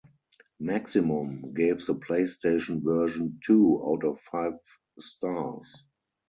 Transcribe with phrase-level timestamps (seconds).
[0.59, 4.53] "Maximum" gave the PlayStation version two out of five
[4.99, 5.83] stars.